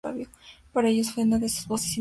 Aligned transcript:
Para 0.71 0.89
ellos 0.89 1.11
fue 1.11 1.25
una 1.25 1.37
de 1.37 1.47
sus 1.47 1.67
voces 1.67 1.85
indispensables. 1.85 1.89